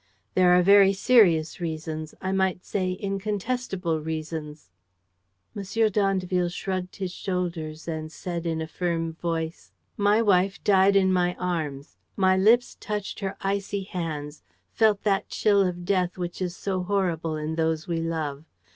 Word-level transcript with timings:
"There 0.33 0.57
are 0.57 0.63
very 0.63 0.93
serious 0.93 1.59
reasons, 1.59 2.15
I 2.23 2.31
might 2.31 2.65
say, 2.65 2.93
incontestable 2.93 4.01
reasons." 4.01 4.71
M. 5.55 5.63
d'Andeville 5.91 6.49
shrugged 6.49 6.95
his 6.95 7.11
shoulders 7.11 7.87
and 7.87 8.11
said, 8.11 8.47
in 8.47 8.63
a 8.63 8.67
firm 8.67 9.13
voice: 9.13 9.71
"My 9.97 10.19
wife 10.19 10.57
died 10.63 10.95
in 10.95 11.13
my 11.13 11.35
arms. 11.35 11.97
My 12.15 12.35
lips 12.35 12.77
touched 12.79 13.19
her 13.19 13.37
icy 13.41 13.83
hands, 13.83 14.41
felt 14.71 15.03
that 15.03 15.29
chill 15.29 15.61
of 15.61 15.85
death 15.85 16.17
which 16.17 16.41
is 16.41 16.55
so 16.55 16.81
horrible 16.81 17.35
in 17.35 17.53
those 17.53 17.87
we 17.87 17.99
love. 18.01 18.45